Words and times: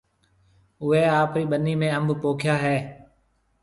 اوَي 0.81 1.01
آپرِي 1.21 1.43
ٻنِي 1.51 1.73
۾ 1.81 1.87
انڀ 1.97 2.07
پوکيا 2.21 2.55
هيَ؟ 2.63 2.77